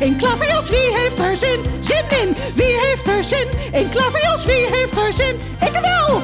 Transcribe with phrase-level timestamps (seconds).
[0.00, 0.70] In klaverjas?
[0.70, 1.60] Wie heeft er zin?
[1.80, 2.36] Zin in?
[2.54, 4.44] Wie heeft er zin in klaverjas?
[4.44, 5.36] Wie heeft er zin?
[5.60, 6.22] Ik wel!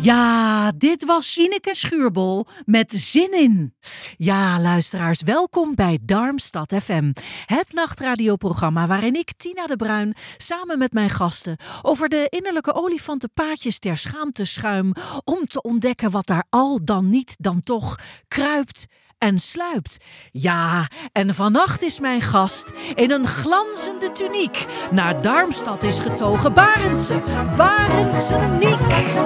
[0.00, 3.74] Ja, dit was Sineke Schuurbol met Zin in.
[4.16, 7.12] Ja, luisteraars, welkom bij Darmstad FM.
[7.46, 13.78] Het nachtradioprogramma waarin ik, Tina de Bruin, samen met mijn gasten over de innerlijke olifantenpaadjes
[13.78, 14.92] ter schaamte schuim
[15.24, 17.96] om te ontdekken wat daar al dan niet dan toch
[18.28, 18.86] kruipt
[19.18, 19.96] en sluipt.
[20.32, 27.22] Ja, en vannacht is mijn gast in een glanzende tuniek naar Darmstad is getogen Barendse,
[27.56, 29.16] Barendse Niek.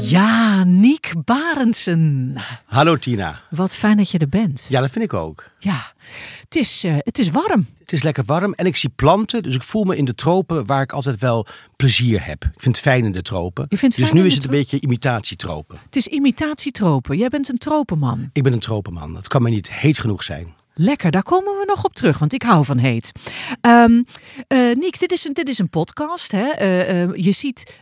[0.00, 2.34] Ja, Niek Barendsen.
[2.66, 3.40] Hallo Tina.
[3.50, 4.66] Wat fijn dat je er bent.
[4.68, 5.50] Ja, dat vind ik ook.
[5.58, 5.92] Ja,
[6.50, 7.66] het is, eh, het is warm.
[7.78, 10.66] Het is lekker warm en ik zie planten, dus ik voel me in de tropen
[10.66, 12.44] waar ik altijd wel plezier heb.
[12.44, 13.66] Ik vind het fijn in de tropen.
[13.68, 15.78] Je vindt dus fijn nu is het een beetje imitatietropen.
[15.84, 17.16] Het is imitatietropen.
[17.18, 18.30] Jij bent een tropenman.
[18.32, 19.12] Ik ben een tropenman.
[19.12, 20.54] Dat kan me niet heet genoeg zijn.
[20.74, 23.12] Lekker, daar komen we nog op terug, want ik hou van heet.
[23.60, 23.84] Eh,
[24.74, 26.32] Niek, dit is een, dit is een podcast.
[26.32, 26.48] Hè?
[26.48, 27.76] Eh, je ziet,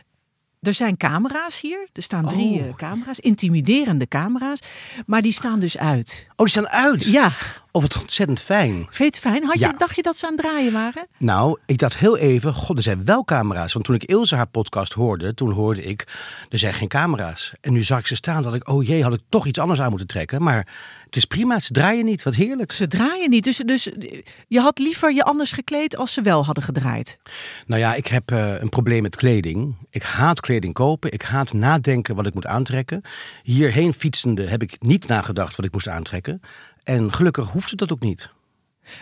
[0.61, 1.87] er zijn camera's hier.
[1.93, 2.67] Er staan drie Oh.
[2.67, 4.59] eh, camera's, intimiderende camera's.
[5.05, 6.27] Maar die staan dus uit.
[6.29, 7.03] Oh, die staan uit.
[7.05, 7.31] Ja,
[7.71, 8.73] Oh, wat ontzettend fijn.
[8.73, 9.43] vind je het fijn?
[9.45, 9.71] Had je, Ja.
[9.71, 11.07] Dacht je dat ze aan het draaien waren?
[11.17, 13.73] Nou, ik dacht heel even, god, er zijn wel camera's.
[13.73, 16.07] Want toen ik Ilse haar podcast hoorde, toen hoorde ik,
[16.49, 17.53] er zijn geen camera's.
[17.61, 19.81] En nu zag ik ze staan, dat ik, oh jee, had ik toch iets anders
[19.81, 20.43] aan moeten trekken.
[20.43, 20.67] Maar
[21.05, 22.71] het is prima, ze draaien niet, wat heerlijk.
[22.71, 23.43] Ze draaien niet.
[23.43, 23.89] Dus, dus
[24.47, 27.17] je had liever je anders gekleed als ze wel hadden gedraaid.
[27.65, 29.75] Nou ja, ik heb eh, een probleem met kleding.
[29.89, 31.11] Ik haat kleding kopen.
[31.11, 33.01] Ik haat nadenken wat ik moet aantrekken.
[33.43, 36.41] Hierheen fietsende heb ik niet nagedacht wat ik moest aantrekken.
[36.83, 38.29] En gelukkig hoefde dat ook niet.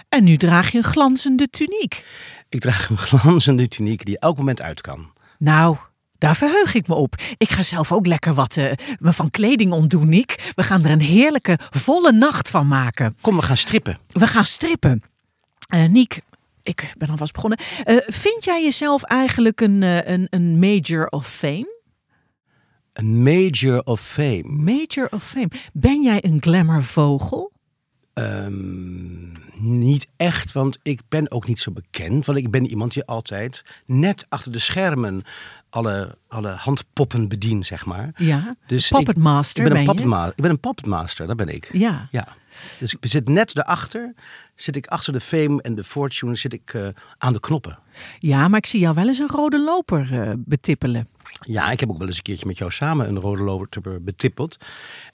[0.10, 2.06] En nu draag je een glanzende tuniek.
[2.50, 5.12] Ik draag een glanzende tuniek die elk moment uit kan.
[5.38, 5.78] Nou,
[6.18, 7.16] daar verheug ik me op.
[7.38, 10.52] Ik ga zelf ook lekker wat eh, me van kleding ontdoen, Niek.
[10.56, 13.18] We gaan er een heerlijke volle nacht van maken.
[13.22, 13.98] Kom, we gaan strippen.
[14.08, 15.04] We gaan strippen.
[15.68, 16.22] Eh Niek,
[16.64, 17.60] ik ben alvast begonnen.
[17.84, 21.76] Eh, vind jij jezelf eigenlijk een, een, een major of fame?
[22.94, 24.44] Een major of fame.
[24.44, 25.50] Major of fame.
[25.74, 27.52] Ben jij een glamourvogel?
[28.18, 32.26] Ehm, niet echt, want ik ben ook niet zo bekend.
[32.26, 35.24] Want ik ben iemand die altijd net achter de schermen
[35.70, 38.12] alle, alle handpoppen bedient, zeg maar.
[38.16, 40.02] Ja, Dus ik, master ik ben, een ben je?
[40.02, 41.70] puppetma- Ik ben een puppetmaster, dat ben ik.
[41.74, 42.08] Ja.
[42.12, 42.28] Ja.
[42.80, 44.14] Dus ik zit net daarachter,
[44.56, 47.80] zit ik achter de fame en de fortune, zit ik eh, aan de knoppen.
[48.20, 51.08] Ja, maar ik zie jou wel eens een rode loper eh, betippelen.
[51.40, 54.58] Ja, ik heb ook wel eens een keertje met jou samen een rode loper betippeld.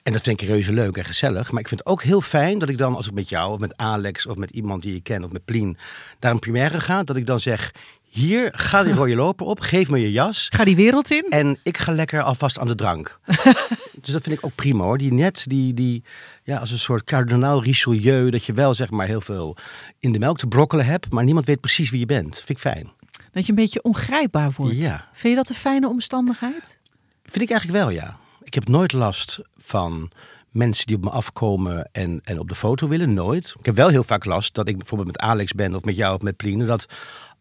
[0.04, 1.52] En dat vind ik reuze leuk en gezellig.
[1.52, 3.60] Maar ik vind het ook heel fijn dat ik dan, als ik met jou of
[3.60, 5.78] met Alex of met iemand die je kent of met Plien
[6.20, 7.72] naar een première ga, dat ik dan zeg:
[8.04, 10.48] Hier, ga die rode loper op, geef me je jas.
[10.54, 11.26] Ga die wereld in?
[11.30, 13.20] En ik ga lekker alvast aan de drank.
[14.02, 14.98] dus dat vind ik ook prima hoor.
[14.98, 16.04] Die net, die, die
[16.44, 19.58] ja, als een soort kardinaal Richelieu, dat je wel zeg maar heel veel
[20.00, 22.36] in de melk te brokkelen hebt, maar niemand weet precies wie je bent.
[22.36, 22.92] Vind ik fijn.
[23.34, 24.78] Dat je een beetje ongrijpbaar wordt.
[24.78, 25.08] Ja.
[25.12, 26.80] Vind je dat een fijne omstandigheid?
[27.24, 28.18] Vind ik eigenlijk wel, ja.
[28.44, 30.12] Ik heb nooit last van
[30.52, 33.14] mensen die op me afkomen en, en op de foto willen.
[33.14, 33.56] Nooit.
[33.60, 36.16] Ik heb wel heel vaak last dat ik bijvoorbeeld met Alex ben of met jou
[36.16, 36.66] of met Plien.
[36.66, 36.86] Dat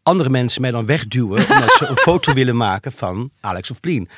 [0.02, 4.08] andere mensen mij dan wegduwen omdat ze een foto willen maken van Alex of Plien.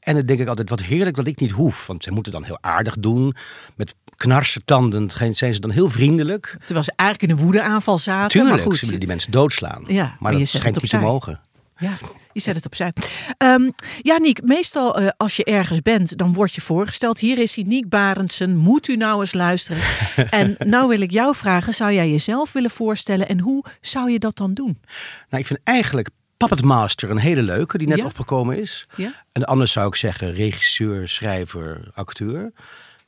[0.00, 1.86] En dan denk ik altijd, wat heerlijk dat ik niet hoef.
[1.86, 3.34] Want ze moeten dan heel aardig doen.
[3.76, 6.56] Met knarsetanden zijn ze dan heel vriendelijk.
[6.64, 8.30] Terwijl ze eigenlijk in een woedeaanval zaten.
[8.30, 9.84] Tuurlijk, maar goed, ze willen die mensen doodslaan.
[9.86, 11.40] Ja, maar maar dat schijnt niet te mogen.
[11.78, 11.92] Ja,
[12.32, 12.92] je zet het opzij.
[13.38, 13.70] Ehm
[14.02, 17.18] ja, Niek, meestal eh, als je ergens bent, dan word je voorgesteld.
[17.18, 18.56] Hier is hij, Niek Barendsen.
[18.56, 19.82] Moet u nou eens luisteren?
[20.40, 23.28] en nou wil ik jou vragen, zou jij jezelf willen voorstellen?
[23.28, 24.80] En hoe zou je dat dan doen?
[25.28, 28.04] Nou, ik vind eigenlijk Puppet Master een hele leuke, die net Ja?
[28.04, 28.86] opgekomen is.
[28.96, 29.12] Ja?
[29.32, 32.52] En anders zou ik zeggen regisseur, schrijver, acteur.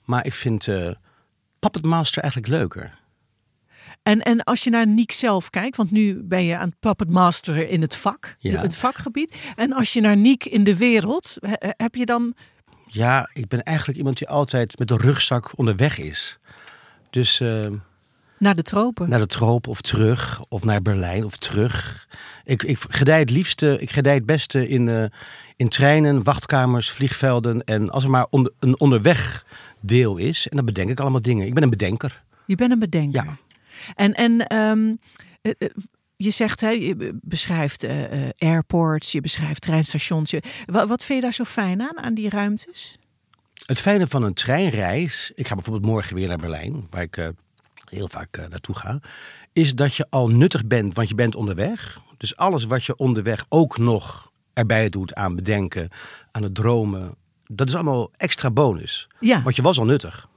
[0.04, 0.90] Maar ik vind eh
[1.62, 2.98] Puppet Master eigenlijk leuker.
[4.02, 7.10] En, en als je naar Niek zelf kijkt, want nu ben je aan het puppet
[7.10, 8.60] master in het vak, Ja.
[8.60, 9.36] het vakgebied.
[9.56, 12.34] En als je naar Niek in de wereld, he- heb je dan...
[12.86, 16.38] Ja, ik ben eigenlijk iemand die altijd met een rugzak onderweg is.
[17.10, 17.66] Dus eh,
[18.38, 19.08] Naar de tropen.
[19.08, 20.42] Naar de tropen of terug.
[20.48, 22.08] Of naar Berlijn of terug.
[22.44, 25.04] Ik, ik gedij het liefste, ik gedij het beste in, uh,
[25.56, 27.64] in treinen, wachtkamers, vliegvelden.
[27.64, 29.44] En als er maar onder, een onderweg
[29.82, 30.48] deel is.
[30.48, 31.46] En dan bedenk ik allemaal dingen.
[31.46, 32.22] Ik ben een bedenker.
[32.46, 33.24] Je bent een bedenker.
[33.24, 33.36] Ja.
[33.94, 34.98] En, en um,
[36.16, 40.30] je zegt, hè, je beschrijft uh, airports, je beschrijft treinstations.
[40.30, 42.96] Je, wat, wat vind je daar zo fijn aan, aan die ruimtes?
[43.66, 47.28] Het fijne van een treinreis, ik ga bijvoorbeeld morgen weer naar Berlijn, waar ik uh,
[47.90, 49.00] heel vaak uh, naartoe ga,
[49.52, 52.00] is dat je al nuttig bent, want je bent onderweg.
[52.16, 55.88] Dus alles wat je onderweg ook nog erbij doet aan bedenken,
[56.30, 57.14] aan het dromen,
[57.54, 59.08] dat is allemaal extra bonus.
[59.20, 59.42] Ja.
[59.42, 60.28] Want je was al nuttig.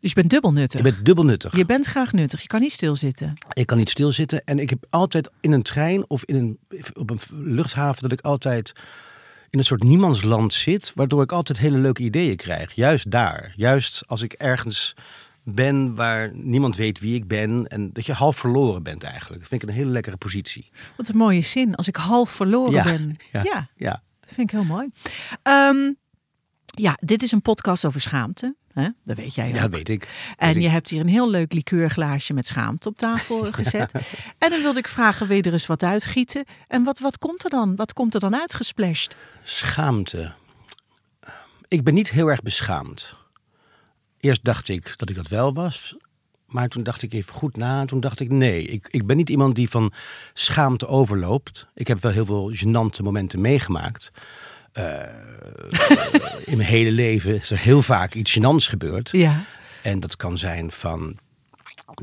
[0.00, 0.78] Dus je bent dubbel nuttig.
[0.78, 1.56] Je bent dubbel nuttig.
[1.56, 2.40] Je bent graag nuttig.
[2.40, 3.34] Je kan niet stilzitten.
[3.52, 4.44] Ik kan niet stilzitten.
[4.44, 6.58] En ik heb altijd in een trein of in een,
[6.94, 8.72] op een luchthaven dat ik altijd
[9.50, 10.92] in een soort niemandsland zit.
[10.94, 12.72] Waardoor ik altijd hele leuke ideeën krijg.
[12.72, 13.52] Juist daar.
[13.56, 14.94] Juist als ik ergens
[15.44, 17.66] ben waar niemand weet wie ik ben.
[17.66, 19.40] En dat je half verloren bent eigenlijk.
[19.40, 20.70] Dat vind ik een hele lekkere positie.
[20.96, 21.74] Wat een mooie zin.
[21.74, 23.16] Als ik half verloren Ja, ben.
[23.32, 23.68] ja, ja.
[23.76, 24.02] ja.
[24.32, 24.88] Vind ik heel mooi.
[25.42, 25.92] Ehm,
[26.64, 28.54] ja, dit is een podcast over schaamte.
[28.72, 28.88] Hè?
[29.04, 29.70] Dat weet jij Ja, ook.
[29.70, 30.08] weet ik.
[30.36, 30.62] En Weet ik.
[30.62, 33.92] je hebt hier een heel leuk likeurglaasje met schaamte op tafel gezet.
[34.38, 36.44] En dan wilde ik vragen, wil je er eens wat uitgieten?
[36.68, 37.76] En wat, wat komt er dan?
[37.76, 39.16] Wat komt er dan uitgesplashed?
[39.42, 40.32] Schaamte.
[41.68, 43.14] Ik ben niet heel erg beschaamd.
[44.20, 45.96] Eerst dacht ik dat ik dat wel was.
[46.52, 47.80] Maar toen dacht ik even goed na.
[47.80, 49.92] En toen dacht ik nee, ik, ik ben niet iemand die van
[50.34, 51.66] schaamte overloopt.
[51.74, 54.10] Ik heb wel heel veel gênante momenten meegemaakt.
[54.72, 54.84] Eh,
[56.50, 59.10] in mijn hele leven is er heel vaak iets gênants gebeurd.
[59.10, 59.44] Ja.
[59.82, 61.18] En dat kan zijn van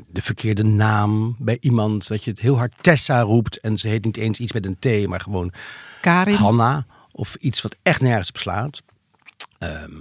[0.07, 2.07] de verkeerde naam bij iemand.
[2.07, 3.59] Dat je het heel hard Tessa roept.
[3.59, 5.51] En ze heet niet eens iets met een T, maar gewoon
[6.01, 6.35] Karin?
[6.35, 6.85] Hanna.
[7.11, 8.81] Of iets wat echt nergens op slaat.
[9.57, 9.91] Ehm,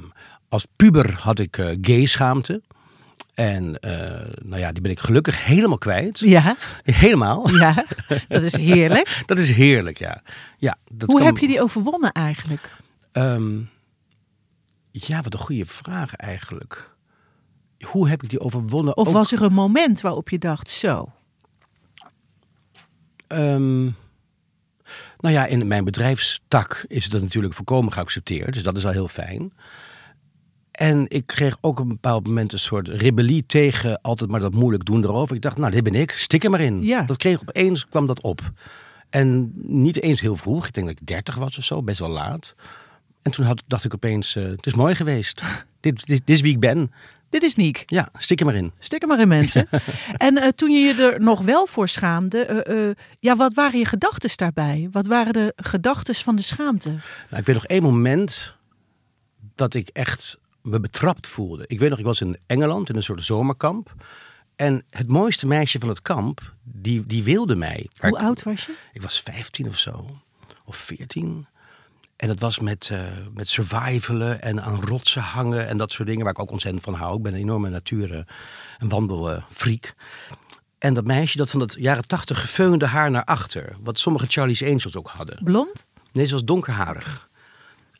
[0.48, 2.62] als puber had ik eh, gay schaamte.
[3.34, 6.18] En eh, nou ja, die ben ik gelukkig helemaal kwijt.
[6.18, 7.50] Ja, Helemaal.
[7.50, 7.84] ja,
[8.28, 9.22] dat is heerlijk.
[9.26, 10.22] Dat is heerlijk, ja.
[10.58, 12.76] ja dat Hoe kan- heb je die overwonnen eigenlijk?
[13.12, 13.58] Ehm,
[14.90, 16.94] ja, wat een goede vraag eigenlijk.
[17.84, 18.96] Hoe heb ik die overwonnen?
[18.96, 21.12] Of Ook- was er een moment waarop je dacht, zo,
[23.26, 23.82] Ehm,
[25.20, 28.52] nou ja, in mijn bedrijfstak is dat natuurlijk volkomen geaccepteerd.
[28.52, 29.52] Dus dat is al heel fijn.
[30.78, 34.54] En ik kreeg ook op een bepaald moment een soort rebellie tegen altijd maar dat
[34.54, 35.36] moeilijk doen erover.
[35.36, 36.82] Ik dacht, nou, dit ben ik, stik er maar in.
[36.82, 37.02] Ja.
[37.02, 38.52] Dat kreeg opeens, kwam dat op.
[39.10, 40.66] En niet eens heel vroeg.
[40.66, 42.54] Ik denk dat ik 30 was of zo, best wel laat.
[43.22, 45.42] En toen had, dacht ik opeens, eh, het is mooi geweest.
[45.80, 46.92] dit, dit, dit is wie ik ben.
[47.28, 47.82] dit is Niek.
[47.86, 48.72] Ja, stik er maar in.
[48.78, 49.68] Stik er maar in mensen.
[50.16, 53.86] en eh, toen je je er nog wel voor schaamde, eh, ja, wat waren je
[53.86, 54.88] gedachten daarbij?
[54.90, 56.88] Wat waren de gedachten van de schaamte?
[56.88, 58.56] Nou, ik weet nog één moment
[59.54, 61.64] dat ik echt me betrapt voelde.
[61.66, 63.94] Ik weet nog, ik was in Engeland in een soort zomerkamp.
[64.56, 67.86] En het mooiste meisje van het kamp, die, die wilde mij.
[68.00, 68.72] Hoe ik- oud was je?
[68.92, 70.06] Ik was 15 of zo.
[70.64, 71.46] Of 14.
[72.16, 73.00] En dat was met, eh,
[73.34, 76.94] met survivalen en aan rotsen hangen en dat soort dingen waar ik ook ontzettend van
[76.94, 77.16] hou.
[77.16, 78.26] Ik ben een enorme natuur-
[78.78, 79.94] en wandelfreak.
[80.78, 83.76] En dat meisje dat van dat jaren 80 gefeunde haar naar achter.
[83.80, 85.38] Wat sommige Charlie's Angels ook hadden.
[85.44, 85.88] Blond?
[86.12, 87.27] Nee, ze was donkerharig.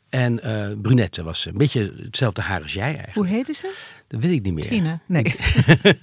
[0.09, 1.49] En eh, brunette was ze.
[1.49, 3.13] Een beetje hetzelfde haar als jij eigenlijk.
[3.13, 3.73] Hoe heette ze?
[4.07, 4.67] Dat weet ik niet meer.
[4.67, 4.99] Tine.
[5.05, 5.35] Nee.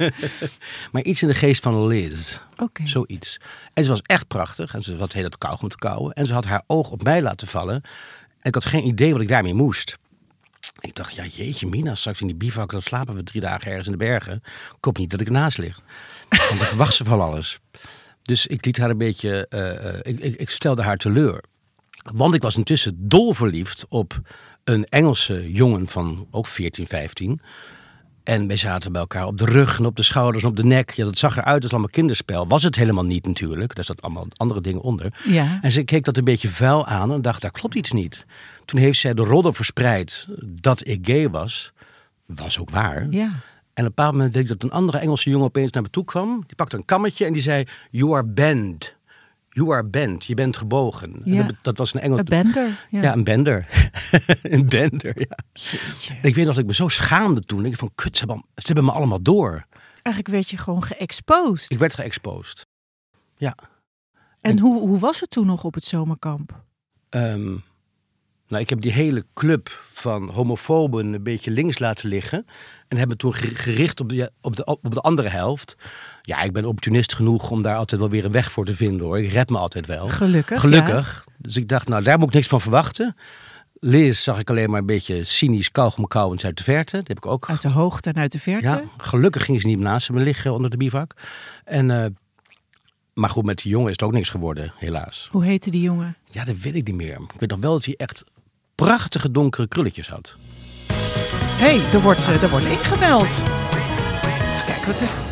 [0.92, 2.38] Maar iets in de geest van Liz.
[2.56, 2.86] Oké.
[2.86, 3.40] Zoiets.
[3.74, 4.74] En ze was echt prachtig.
[4.74, 6.12] En ze had heel het kauwgom te kauwen.
[6.12, 7.74] En ze had haar oog op mij laten vallen.
[8.40, 9.96] En ik had geen idee wat ik daarmee moest.
[10.80, 13.86] Ik dacht, ja jeetje mina, straks in die bivak, dan slapen we drie dagen ergens
[13.86, 14.34] in de bergen.
[14.76, 15.80] Ik hoop niet dat ik ernaast lig.
[16.28, 17.58] Want dan verwacht ze van alles.
[18.22, 21.44] Dus ik liet haar een beetje, eh, eh, ik, ik, ik stelde haar teleur.
[22.14, 24.20] Want ik was intussen dolverliefd op
[24.64, 27.40] een Engelse jongen van ook 14, 15.
[28.24, 30.64] En wij zaten bij elkaar op de rug en op de schouders en op de
[30.64, 30.90] nek.
[30.90, 32.48] Ja, dat zag eruit als allemaal kinderspel.
[32.48, 33.74] Was het helemaal niet natuurlijk.
[33.74, 35.14] Daar zat allemaal andere dingen onder.
[35.24, 35.58] Ja.
[35.60, 38.26] En ze keek dat een beetje vuil aan en dacht, daar klopt iets niet.
[38.64, 40.26] Toen heeft zij de rodder verspreid
[40.60, 41.72] dat ik gay was.
[42.26, 43.06] Was ook waar.
[43.10, 43.24] Ja.
[43.74, 45.90] En op een bepaald moment deed ik dat een andere Engelse jongen opeens naar me
[45.90, 46.44] toe kwam.
[46.46, 48.95] Die pakte een kammetje en die zei, you are bent.
[49.56, 50.24] You are bent.
[50.24, 51.20] Je bent gebogen.
[51.24, 51.42] Ja.
[51.42, 52.18] dat, dat was een Engels...
[52.18, 52.86] Een bender.
[52.90, 53.02] Ja.
[53.02, 53.66] Ja, een bender.
[54.42, 55.38] een bender, ja.
[55.52, 56.14] Jeetje.
[56.22, 57.58] Ik weet nog dat ik me zo schaamde toen.
[57.58, 59.66] Ik dacht van, kut, ze hebben, ze hebben me allemaal door.
[60.02, 61.70] Eigenlijk werd je gewoon geëxposed.
[61.70, 62.66] Ik werd geëxposed.
[63.36, 63.56] Ja.
[64.40, 66.64] En hoe, hoe was het toen nog op het zomerkamp?
[67.08, 67.56] Ehm,
[68.48, 72.46] nou, ik heb die hele club van homofoben een beetje links laten liggen.
[72.88, 75.76] En hebben toen ge- gericht op de, op, de, op de andere helft.
[76.26, 79.06] Ja, ik ben opportunist genoeg om daar altijd wel weer een weg voor te vinden
[79.06, 79.18] hoor.
[79.18, 80.08] Ik red me altijd wel.
[80.08, 80.60] Gelukkig.
[80.60, 81.24] Gelukkig.
[81.38, 83.16] Dus ik dacht, nou, daar moet ik niks van verwachten.
[83.80, 86.96] Liz zag ik alleen maar een beetje cynisch kauwgom uit de verte.
[86.96, 87.48] Dat heb ik ook.
[87.48, 88.66] Uit de hoogte en uit de verte?
[88.66, 91.14] Ja, gelukkig ging ze niet naast me liggen onder de bivak.
[91.64, 92.04] En, uh,
[93.14, 95.28] maar goed, met die jongen is het ook niks geworden, helaas.
[95.30, 96.16] Hoe heette die jongen?
[96.24, 97.14] Ja, dat weet ik niet meer.
[97.14, 98.24] Ik weet nog wel dat hij echt
[98.74, 100.36] prachtige donkere krulletjes had.
[100.88, 103.28] Hé, hey, er, wordt, eh, er wordt ingebeld.
[103.28, 105.25] Even kijken wat er...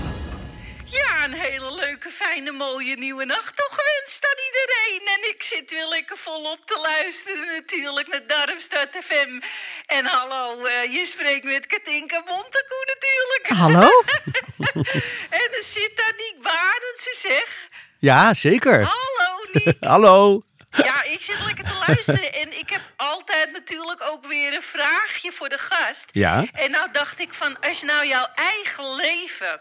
[2.35, 5.09] fijne, mooie nieuwe nacht toch gewenst aan iedereen.
[5.15, 9.41] En ik zit weer lekker volop te luisteren natuurlijk naar Darmstad FM.
[9.87, 13.47] En hallo, uh, je spreekt met Katinka Bontekoe natuurlijk.
[13.49, 13.89] Hallo?
[15.41, 17.69] en er zit daar Niek Barendse zeg.
[17.99, 18.85] Ja, zeker.
[18.85, 19.77] Hallo Niek.
[19.93, 20.43] hallo.
[20.71, 25.33] Ja, ik zit lekker te luisteren en ik heb altijd natuurlijk ook weer een vraagje
[25.33, 26.09] voor de gast.
[26.13, 26.45] Ja.
[26.53, 29.61] En nou dacht ik van, als je nou jouw eigen leven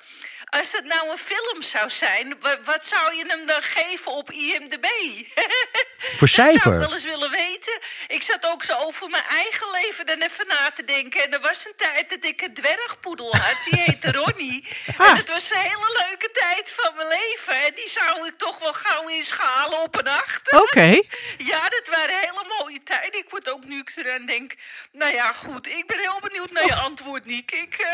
[0.59, 4.85] als het nou een film zou zijn, wat zou je hem dan geven op IMDb?
[6.19, 6.53] Voor cijfer?
[6.53, 7.79] Dat zou ik wel eens willen weten.
[8.07, 11.23] Ik zat ook zo over mijn eigen leven dan even na te denken.
[11.23, 14.67] En er was een tijd dat ik een dwergpoedel had, die heette Ronnie.
[14.97, 15.09] Ah.
[15.09, 17.65] En het was een hele leuke tijd van mijn leven.
[17.65, 20.51] En die zou ik toch wel gauw inschalen op een acht.
[20.51, 21.01] Oké.
[21.51, 23.19] ja, dat waren hele mooie tijden.
[23.19, 24.53] Ik word ook nu ik eraan denk.
[24.91, 25.67] Nou ja, goed.
[25.67, 27.51] Ik ben heel benieuwd naar je antwoord, Niek.
[27.51, 27.81] Ik...
[27.81, 27.87] Uh,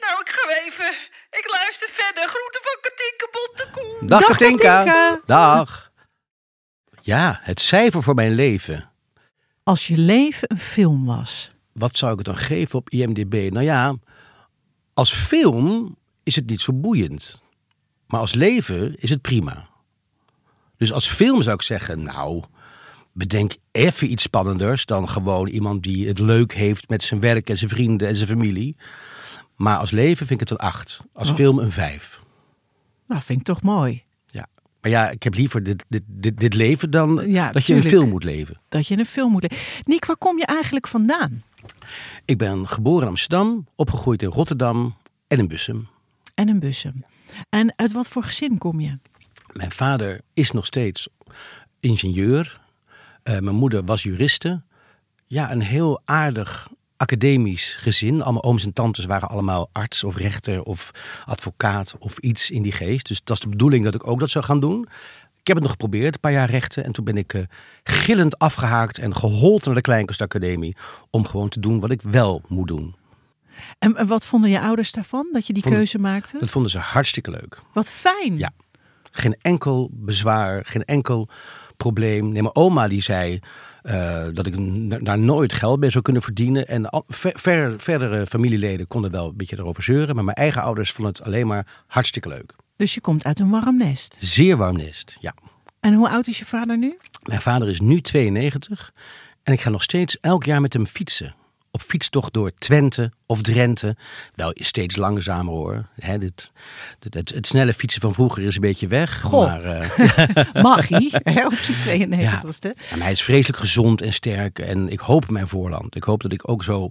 [0.00, 0.94] nou, ik ga even.
[1.30, 2.28] Ik luister verder.
[2.28, 4.08] Groeten van Katinka Bontekoe.
[4.08, 5.20] Dag, Dag Katinka.
[5.26, 5.92] Dag.
[7.00, 8.90] Ja, het cijfer voor mijn leven.
[9.62, 11.50] Als je leven een film was.
[11.72, 13.52] Wat zou ik het dan geven op IMDb?
[13.52, 13.96] Nou ja,
[14.94, 17.40] als film is het niet zo boeiend.
[18.06, 19.68] Maar als leven is het prima.
[20.76, 22.42] Dus als film zou ik zeggen, nou,
[23.12, 27.58] bedenk even iets spannenders dan gewoon iemand die het leuk heeft met zijn werk en
[27.58, 28.76] zijn vrienden en zijn familie.
[29.60, 31.00] Maar als leven vind ik het een 8.
[31.12, 31.34] Als oh.
[31.34, 32.20] film een 5.
[33.06, 34.04] Nou, vind ik toch mooi.
[34.26, 34.46] Ja.
[34.80, 37.82] Maar ja, ik heb liever dit, dit, dit, dit leven dan ja, dat je een
[37.82, 38.60] film moet leven.
[38.68, 39.66] Dat je een film moet leven.
[39.84, 41.42] Niek, waar kom je eigenlijk vandaan?
[42.24, 44.96] Ik ben geboren in Amsterdam, opgegroeid in Rotterdam
[45.28, 45.88] en in Bussum.
[46.34, 47.04] En in Bussum.
[47.48, 48.98] En uit wat voor gezin kom je?
[49.52, 51.08] Mijn vader is nog steeds
[51.80, 52.60] ingenieur.
[53.24, 54.62] Uh, mijn moeder was juriste.
[55.26, 56.68] Ja, een heel aardig
[57.00, 58.22] academisch gezin.
[58.22, 60.90] Allemaal ooms en tantes waren allemaal arts of rechter of
[61.24, 63.08] advocaat of iets in die geest.
[63.08, 64.88] Dus dat is de bedoeling dat ik ook dat zou gaan doen.
[65.40, 66.84] Ik heb het nog geprobeerd, een paar jaar rechten.
[66.84, 67.42] En toen ben ik uh,
[67.82, 70.76] gillend afgehaakt en gehold naar de Kleinkunstacademie.
[71.10, 72.94] Om gewoon te doen wat ik wel moet doen.
[73.78, 76.38] En wat vonden je ouders daarvan, dat je die keuze maakte?
[76.38, 77.58] Dat vonden ze hartstikke leuk.
[77.72, 78.38] Wat fijn.
[78.38, 78.50] Ja.
[79.10, 81.28] Geen enkel bezwaar, geen enkel
[81.76, 82.32] probleem.
[82.32, 83.40] Nee, mijn oma die zei
[83.82, 84.54] uh, dat ik
[85.04, 86.68] daar nooit geld mee zou kunnen verdienen.
[86.68, 90.14] En ver, verdere familieleden konden wel een beetje erover zeuren.
[90.14, 92.54] Maar mijn eigen ouders vonden het alleen maar hartstikke leuk.
[92.76, 94.16] Dus je komt uit een warm nest?
[94.20, 95.34] Zeer warm nest, ja.
[95.80, 96.96] En hoe oud is je vader nu?
[97.22, 98.92] Mijn vader is nu 92.
[99.42, 101.34] En ik ga nog steeds elk jaar met hem fietsen
[101.70, 103.96] op fietstocht door Twente of Drenthe.
[104.34, 105.86] Wel steeds langzamer hoor.
[106.00, 106.52] He, dit,
[107.10, 109.20] het, het, snelle fietsen van vroeger is een beetje weg.
[109.20, 109.46] Goh.
[109.46, 111.44] Maar, uh, Mag hij?
[111.46, 112.94] Op zijn 92 ja.
[112.96, 114.58] En hij is vreselijk gezond en sterk.
[114.58, 115.96] En ik hoop mijn voorland.
[115.96, 116.88] Ik hoop dat ik ook zo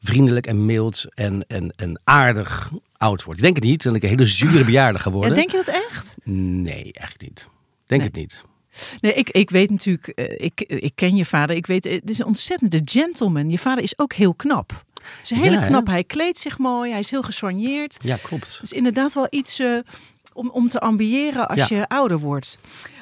[0.00, 3.36] vriendelijk en mild en, en, en aardig oud word.
[3.36, 3.82] Ik denk het niet.
[3.82, 5.30] Dat ik een hele zure bejaarde ga worden.
[5.30, 6.16] Ja, denk je dat echt?
[6.24, 7.48] Nee, echt niet.
[7.86, 8.42] Denk het niet.
[9.00, 11.56] Nee, ik, ik weet natuurlijk, eh, ik, ik ken je vader.
[11.56, 13.50] Ik weet, het is een ontzettende gentleman.
[13.50, 14.84] Je vader is ook heel knap.
[15.22, 15.86] Is hele ja, knap.
[15.86, 16.90] Hij kleedt zich mooi.
[16.90, 17.96] Hij is heel gesoigneerd.
[18.02, 18.52] Ja, klopt.
[18.52, 19.78] Het is inderdaad wel iets uh,
[20.32, 22.58] om, om te ambiëren als je ouder wordt.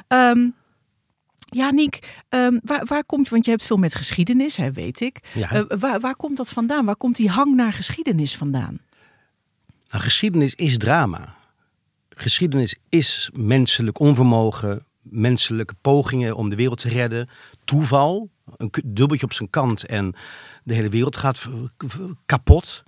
[0.09, 0.55] Um,
[1.39, 5.21] ja, Niek, um, waar, waar komt, want je hebt veel met geschiedenis, hè, weet ik.
[5.35, 5.55] Ja.
[5.55, 6.85] Uh, waar, waar komt dat vandaan?
[6.85, 8.79] Waar komt die hang naar geschiedenis vandaan?
[9.89, 11.35] Nou, geschiedenis is drama.
[12.09, 17.29] Geschiedenis is menselijk onvermogen, menselijke pogingen om de wereld te redden.
[17.65, 20.15] Toeval, een dubbeltje op zijn kant en
[20.65, 21.49] de hele wereld gaat
[22.27, 22.83] kapot.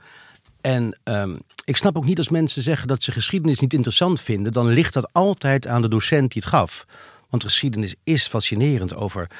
[0.61, 4.53] En um, ik snap ook niet als mensen zeggen dat ze geschiedenis niet interessant vinden,
[4.53, 6.87] dan ligt dat altijd aan de docent die het gaf.
[7.29, 9.31] Want geschiedenis is fascinerend over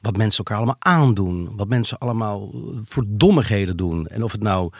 [0.00, 2.54] wat mensen elkaar allemaal aandoen, wat mensen allemaal
[2.84, 4.06] voor dommigheden doen.
[4.06, 4.72] En of het nou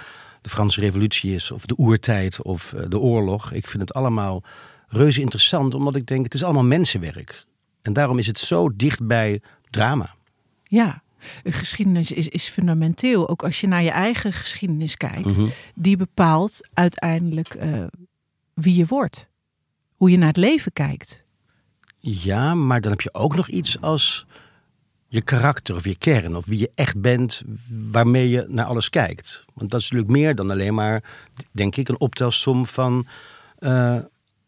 [0.43, 3.53] de Franse Revolutie is, of de oertijd, of eh, de oorlog.
[3.53, 4.43] Ik vind het allemaal
[4.89, 7.47] reuze interessant, omdat ik denk, het is allemaal mensenwerk.
[7.89, 9.41] En daarom is het zo dicht bij
[9.71, 10.15] drama.
[10.63, 11.03] Ja,
[11.45, 13.29] geschiedenis is, is fundamenteel.
[13.29, 15.49] Ook als je naar je eigen geschiedenis kijkt, mhm.
[15.75, 17.85] die bepaalt uiteindelijk uh,
[18.55, 19.31] wie je wordt.
[19.97, 21.25] Hoe je naar het leven kijkt.
[21.99, 24.27] Ja, maar dan heb je ook nog iets als
[25.07, 26.37] je karakter of je kern.
[26.37, 29.45] Of wie je echt bent, waarmee je naar alles kijkt.
[29.55, 31.05] Want dat is natuurlijk meer dan alleen maar,
[31.53, 33.07] denk ik, een optelsom van
[33.59, 33.99] uh,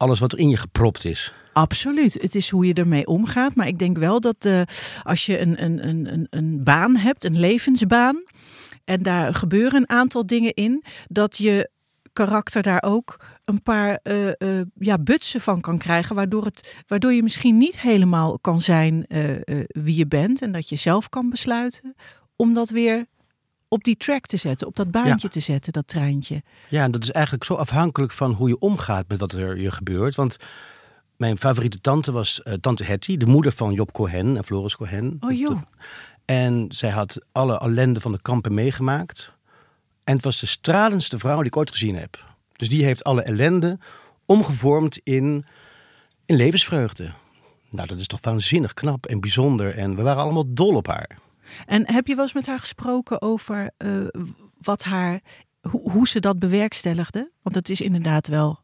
[0.01, 1.33] alles wat er in je gepropt is.
[1.53, 2.13] Absoluut.
[2.13, 3.55] Het is hoe je ermee omgaat.
[3.55, 4.63] Maar ik denk wel dat uh,
[5.03, 8.23] als je een, een, een, een baan hebt, een levensbaan.
[8.85, 10.85] En daar gebeuren een aantal dingen in.
[11.09, 11.71] Dat je
[12.13, 16.17] karakter daar ook een paar uh, uh, ja, butsen van kan krijgen.
[16.17, 19.05] Waardoor, het, waardoor je misschien niet helemaal kan zijn
[19.67, 20.43] wie je bent.
[20.43, 21.95] En dat je zelf kan besluiten
[22.37, 23.07] om dat weer
[23.71, 26.43] op die track te zetten, op dat baantje te zetten, dat treintje.
[26.69, 29.71] Ja, en dat is eigenlijk zo afhankelijk van hoe je omgaat met wat er je
[29.71, 30.15] gebeurt.
[30.15, 30.37] Want
[31.17, 35.17] mijn favoriete tante was uh, tante Hetty, de moeder van Job Cohen en Floris Cohen.
[35.21, 35.63] Oh joh.
[36.25, 39.33] En zij had alle ellende van de kampen meegemaakt.
[40.05, 42.25] En het was de stralendste vrouw die ik ooit gezien heb.
[42.53, 43.79] Dus die heeft alle ellende
[44.27, 45.45] omgevormd in,
[46.27, 47.13] in levensvreugde.
[47.69, 49.75] Nou, dat is toch waanzinnig knap en bijzonder.
[49.75, 51.19] En we waren allemaal dol op haar.
[51.67, 54.07] En heb je wel eens met haar gesproken over uh,
[54.61, 55.21] wat haar,
[55.71, 57.31] hoe, ze dat bewerkstelligde?
[57.43, 58.59] Want het is inderdaad wel.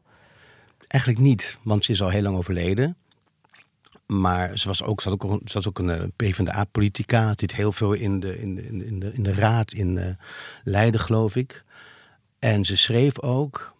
[0.87, 2.97] Eigenlijk niet, want ze is al heel lang overleden.
[4.05, 7.33] Maar ze was ook, ze had ook, ze ook een eh, PvdA-politica.
[7.35, 10.05] Zit heel veel in de, in de, in de, in de raad in uh,
[10.63, 11.63] Leiden, geloof ik.
[12.39, 13.75] En ze schreef ook.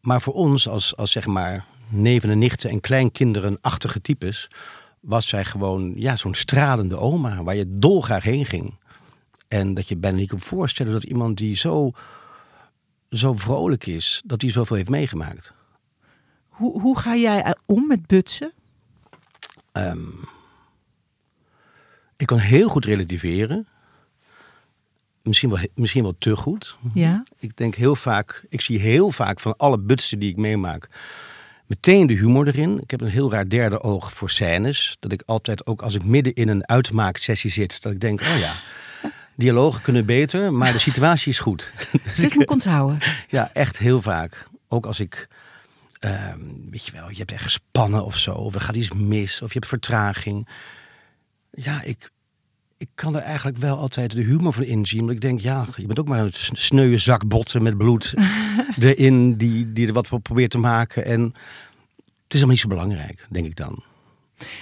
[0.00, 4.48] Maar voor ons, als, als zeg maar neven en nichten en kleinkinderen-achtige types
[5.02, 8.78] was zij gewoon ja, zo'n stralende oma waar je dolgraag heen ging.
[9.48, 11.90] En dat je bijna niet kan voorstellen dat iemand die zo,
[13.10, 15.52] zo vrolijk is, dat hij zoveel heeft meegemaakt.
[16.48, 18.52] Hoe, hoe ga jij om met butsen?
[19.72, 20.28] Um,
[22.16, 23.66] ik kan heel goed relativeren.
[25.22, 26.76] Misschien wel, misschien wel te goed.
[26.94, 27.24] Ja.
[27.38, 30.88] Ik denk heel vaak, ik zie heel vaak van alle butsen die ik meemaak,
[31.72, 32.80] meteen de humor erin.
[32.80, 34.96] Ik heb een heel raar derde oog voor scènes.
[35.00, 38.38] Dat ik altijd, ook als ik midden in een uitmaaksessie zit, dat ik denk, oh
[38.38, 38.54] ja,
[39.34, 41.72] dialogen kunnen beter, maar de situatie is goed.
[42.04, 42.98] dus Dit moet onthouden.
[43.28, 44.46] Ja, echt heel vaak.
[44.68, 45.28] Ook als ik,
[46.00, 46.34] uh,
[46.70, 49.52] weet je wel, je hebt echt gespannen of zo, of er gaat iets mis, of
[49.52, 50.48] je hebt vertraging.
[51.50, 52.10] Ja, ik,
[52.82, 55.00] ik kan er eigenlijk wel altijd de humor van inzien.
[55.00, 58.14] Want ik denk, ja, je bent ook maar een sneuwe zak botten met bloed
[58.78, 61.04] erin die, die er wat voor probeert te maken.
[61.04, 61.34] En het
[62.28, 63.82] is allemaal niet zo belangrijk, denk ik dan.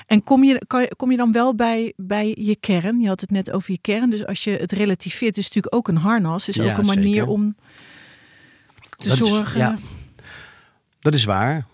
[0.07, 3.01] En kom je, kan, kom je dan wel bij, bij je kern?
[3.01, 4.11] Je had het net over je kern.
[4.11, 6.49] Dus als je het relativeert, is natuurlijk ook een harnas.
[6.49, 7.29] Is ook een manier zeker.
[7.29, 7.57] om
[8.97, 9.61] te dat zorgen.
[9.61, 9.79] Is, ja,
[11.01, 11.67] dat is waar.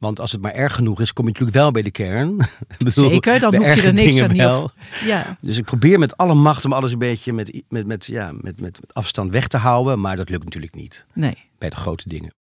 [0.00, 2.36] Want als het maar erg genoeg is, kom je natuurlijk wel bij de kern.
[2.78, 4.70] Zeker, dan hoef je er niks aan wel.
[5.04, 5.36] Ja.
[5.40, 8.60] Dus ik probeer met alle macht om alles een beetje met, met, met, ja, met,
[8.60, 10.00] met afstand weg te houden.
[10.00, 11.04] Maar dat lukt natuurlijk niet.
[11.12, 11.38] Nee.
[11.58, 12.34] Bij de grote dingen.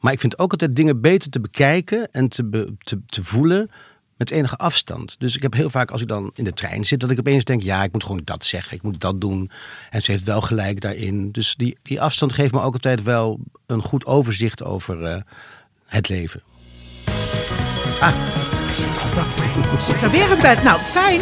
[0.00, 3.70] Maar ik vind ook altijd dingen beter te bekijken en te, te, te voelen
[4.16, 5.16] met enige afstand.
[5.18, 7.44] Dus ik heb heel vaak als ik dan in de trein zit, dat ik opeens
[7.44, 9.50] denk, ja, ik moet gewoon dat zeggen, ik moet dat doen.
[9.90, 11.32] En ze heeft wel gelijk daarin.
[11.32, 15.16] Dus die, die afstand geeft me ook altijd wel een goed overzicht over uh,
[15.84, 16.42] het leven.
[18.00, 18.14] Ah,
[18.68, 20.62] ik zit, er, er weer een bed.
[20.62, 21.20] Nou, fijn.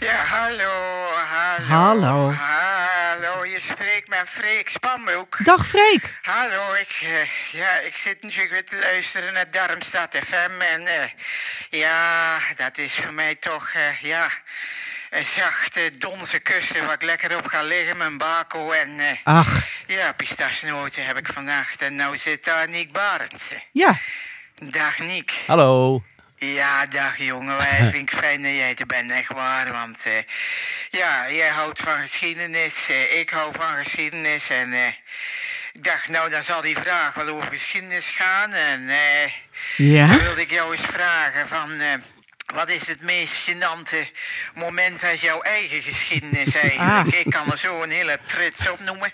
[0.00, 0.72] Ja, hallo,
[1.12, 1.66] hallo.
[1.66, 2.32] Hallo.
[2.32, 5.44] Hallo, je spreekt met Freek Spanbroek.
[5.44, 6.18] Dag Freek.
[6.22, 10.60] Hallo, ik, uh, ja, ik zit natuurlijk weer te luisteren naar Darmstad FM.
[10.60, 11.04] En uh,
[11.80, 14.28] ja, dat is voor mij toch, uh, ja
[15.10, 19.18] een zachte donse kussen waar ik lekker op ga liggen, mijn bako en...
[19.24, 19.66] Ach.
[19.86, 21.76] Ja, pistachenoten heb ik vandaag.
[21.76, 23.50] En nou zit daar Niek Barend.
[23.72, 23.98] Ja.
[24.62, 25.42] Dag Niek.
[25.46, 26.02] Hallo.
[26.36, 27.56] Ja, dag jongen.
[27.56, 29.72] Wij vind ik fijn dat jij er bent, echt waar.
[29.72, 30.12] Want uh,
[30.90, 34.50] ja, jij houdt van geschiedenis, uh, ik hou van geschiedenis.
[34.50, 34.86] En uh,
[35.72, 38.52] ik dacht, nou, dan zal die vraag wel over geschiedenis gaan.
[38.52, 38.90] En
[39.76, 40.06] ja?
[40.06, 41.70] dan wilde ik jou eens vragen van...
[42.54, 44.10] Wat is het meest gênante
[44.54, 47.14] moment uit jouw eigen geschiedenis eigenlijk?
[47.14, 47.18] Ah.
[47.18, 49.12] Ik kan er zo een hele trits op noemen.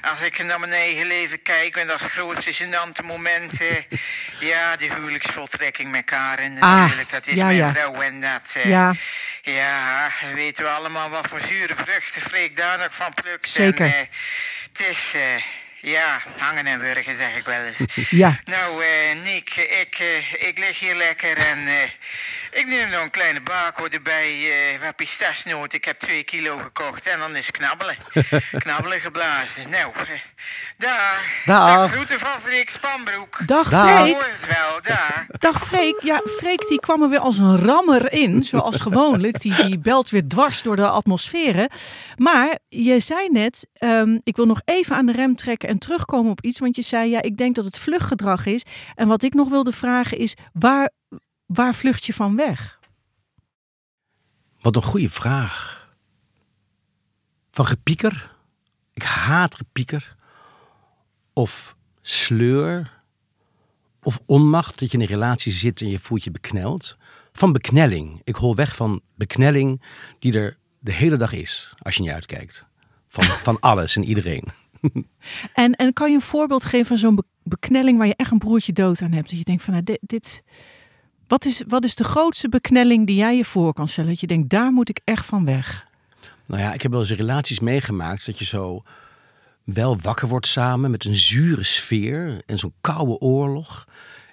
[0.00, 3.60] Als ik naar mijn eigen leven kijk, en dat is het grootste gênante moment...
[3.60, 3.70] Uh,
[4.38, 7.06] ja, de huwelijksvoltrekking met Karen natuurlijk.
[7.06, 7.72] Ah, dat is ja, mijn ja.
[7.72, 8.54] vrouw en dat...
[8.56, 8.94] Uh, ja.
[9.42, 13.48] ja, weten we allemaal wat voor zure vruchten Freek daar nog van plukt.
[13.48, 13.84] Zeker.
[13.84, 13.98] En, uh,
[14.72, 15.14] het is...
[15.84, 17.78] Ja, hangen en wurgen zeg ik wel eens.
[18.10, 18.40] Ja.
[18.44, 21.72] Nou, uh, Nick, ik, uh, ik lig hier lekker en uh,
[22.54, 24.38] ik neem nog een kleine bako erbij.
[24.38, 25.72] Uh, wat pistachenoot.
[25.72, 27.96] Ik heb twee kilo gekocht en dan is knabbelen.
[28.64, 29.70] knabbelen geblazen.
[29.70, 29.92] Nou,
[30.78, 31.42] daar.
[31.44, 31.92] Dag.
[31.92, 33.38] groeten van Freek Spanbroek.
[33.46, 34.00] Dag, Dag.
[34.00, 34.12] Freek.
[34.12, 35.26] Hoor het wel, daar.
[35.38, 36.00] Dag Freek.
[36.02, 39.40] Ja, Freek die kwam er weer als een rammer in, zoals gewoonlijk.
[39.40, 41.70] Die, die belt weer dwars door de atmosferen.
[42.16, 46.30] Maar je zei net, um, ik wil nog even aan de rem trekken en terugkomen
[46.30, 46.58] op iets.
[46.58, 48.62] Want je zei, ja, ik denk dat het vluchtgedrag is.
[48.94, 50.90] En wat ik nog wilde vragen is, waar,
[51.46, 52.78] waar vlucht je van weg?
[54.60, 55.82] Wat een goede vraag.
[57.50, 58.32] Van gepieker.
[58.92, 60.16] Ik haat gepieker.
[61.32, 62.92] Of sleur.
[64.02, 66.96] of onmacht dat je in een relatie zit en je voelt je bekneld.
[67.32, 68.20] Van beknelling.
[68.24, 69.82] Ik hol weg van beknelling
[70.18, 72.66] die er de hele dag is, als je niet uitkijkt.
[73.08, 74.44] Van, van alles en iedereen.
[75.54, 78.38] En, en kan je een voorbeeld geven van zo'n be- beknelling waar je echt een
[78.38, 79.28] broertje dood aan hebt?
[79.30, 80.42] Dat je denkt van, nou, dit, dit,
[81.26, 84.10] wat, is, wat is de grootste beknelling die jij je voor kan stellen?
[84.10, 85.86] Dat je denkt, daar moet ik echt van weg.
[86.46, 88.82] Nou ja, ik heb wel eens relaties meegemaakt dat je zo
[89.64, 93.84] wel wakker wordt samen met een zure sfeer en zo'n koude oorlog.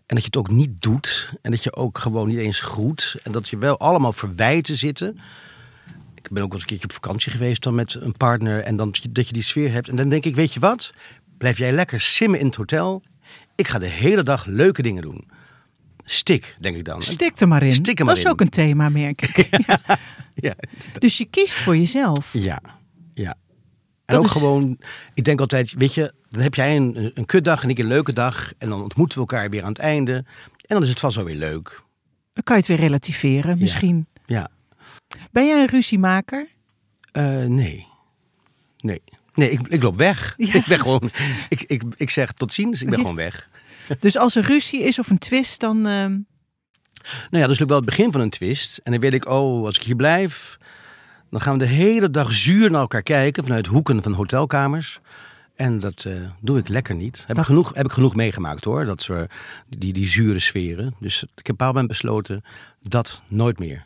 [0.06, 3.16] En dat je het ook niet doet en dat je ook gewoon niet eens groet.
[3.24, 5.20] En dat je wel allemaal verwijten zitten.
[6.16, 8.76] Ik ben ook wel eens een keertje op vakantie geweest dan met een partner en
[8.76, 9.90] dan dat je- dat je die sfeer hebt.
[9.90, 10.94] En dan denk ik, weet je wat?
[11.38, 13.04] Blijf jij lekker simmen in het hotel.
[13.56, 15.31] Ik ga de hele dag leuke dingen doen.
[16.14, 17.02] Stik, denk ik dan.
[17.02, 17.74] Stik er maar in.
[17.74, 18.32] Stik er maar dat is in.
[18.32, 19.50] ook een thema, merk ik.
[20.36, 20.56] Ja,
[21.00, 22.34] Dus je kiest voor jezelf.
[22.34, 22.62] Ja,
[23.14, 23.30] ja.
[24.06, 24.80] En Dat ook is- gewoon,
[25.14, 28.14] ik denk altijd, weet je, dan heb jij een, een kutdag en ik een leuke
[28.14, 28.54] dag.
[28.58, 30.14] En dan ontmoeten we elkaar weer aan het einde.
[30.14, 30.26] En
[30.76, 31.82] dan is het vast wel weer leuk.
[32.34, 34.08] Dan kan je het weer relativeren, misschien.
[34.26, 34.50] Ja,
[35.32, 36.48] Ben jij een ruziemaker?
[37.12, 37.88] Eh, nee.
[38.78, 39.02] Nee.
[39.34, 40.34] Nee, ik, ik loop weg.
[40.38, 40.54] Ja.
[40.60, 41.12] Ik ben gewoon,
[41.50, 43.50] ik, ik, ik zeg tot ziens, ik ben gewoon weg.
[44.00, 45.78] Dus als er ruzie is of een twist, dan...
[45.88, 46.24] ehm, Nou
[47.30, 48.80] ja, dat is ook wel het begin van een twist.
[48.84, 50.58] En dan weet ik, oh, als ik hier blijf,
[51.30, 55.00] dan gaan we de hele dag zuur naar elkaar kijken vanuit hoeken van hotelkamers.
[55.56, 57.24] En dat eh, doe ik lekker niet.
[57.28, 59.32] Heb, ik genoeg, heb ik genoeg meegemaakt hoor, dat soort,
[59.70, 60.96] die, die zure sferen.
[61.00, 62.44] Dus ik heb bepaald moment besloten,
[62.82, 63.86] dat nooit meer.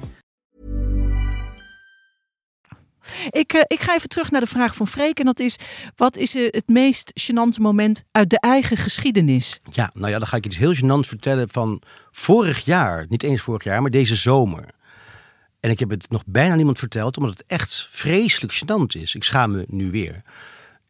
[3.29, 5.19] Ik, eh, ik ga even terug naar de vraag van Freek.
[5.19, 5.55] En dat is,
[5.95, 9.59] wat is eh, het meest gênante moment uit de eigen geschiedenis?
[9.71, 11.81] Ja, nou ja, dan ga ik iets heel gênants vertellen van
[12.11, 13.05] vorig jaar.
[13.09, 14.65] Niet eens vorig jaar, maar deze zomer.
[15.59, 19.15] En ik heb het nog bijna niemand verteld, omdat het echt vreselijk gênant is.
[19.15, 20.23] Ik schaam me nu weer.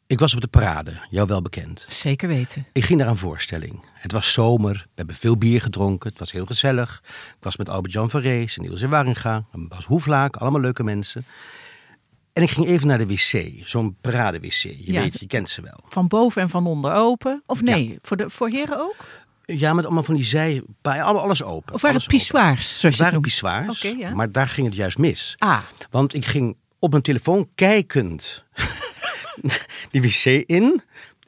[0.08, 1.86] Ik was op de parade, jou wel bekend.
[1.88, 2.66] Zeker weten.
[2.74, 3.84] Ik ging naar een voorstelling.
[3.94, 7.02] Het was zomer, we hebben veel bier gedronken, het was heel gezellig.
[7.06, 11.26] Ik was met Albert-Jan van Rees en Ilse Waringa, en Bas Hoeflaak, allemaal leuke mensen.
[12.34, 14.54] En ik ging even naar de wc, zo'n parade-wc.
[14.54, 15.80] Je Ja, weet, je kent ze wel.
[15.88, 17.44] Van boven en van onder open.
[17.46, 19.06] Of nee, voor, de, voor heren ook?
[19.46, 21.74] Ja, met allemaal van die zij, bij- alle- alles open.
[21.74, 22.80] Of waren het pissoirs?
[22.80, 24.14] Zoals Het waren pissoirs, Oké, ja.
[24.14, 25.36] maar daar ging het juist mis.
[25.38, 28.44] Ah, Want ik ging op mijn telefoon kijkend
[29.92, 30.82] die wc in.